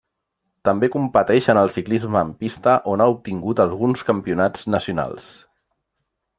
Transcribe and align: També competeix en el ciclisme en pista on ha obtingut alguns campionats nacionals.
També 0.69 0.87
competeix 0.95 1.49
en 1.53 1.59
el 1.63 1.69
ciclisme 1.75 2.23
en 2.27 2.33
pista 2.41 2.75
on 2.95 3.05
ha 3.05 3.09
obtingut 3.13 3.63
alguns 3.69 4.05
campionats 4.11 4.69
nacionals. 4.77 5.33